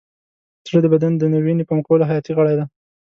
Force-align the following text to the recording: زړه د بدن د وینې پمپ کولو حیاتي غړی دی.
زړه 0.67 0.79
د 0.83 0.87
بدن 0.93 1.11
د 1.17 1.21
وینې 1.45 1.63
پمپ 1.69 1.83
کولو 1.87 2.07
حیاتي 2.09 2.31
غړی 2.37 2.55
دی. 2.59 2.65